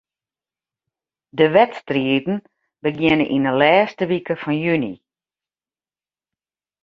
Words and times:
De 1.37 1.45
wedstriden 1.55 2.37
begjinne 2.85 3.25
yn 3.35 3.47
'e 3.49 3.53
lêste 3.59 4.05
wike 4.09 4.35
fan 4.41 4.57
juny. 4.63 4.87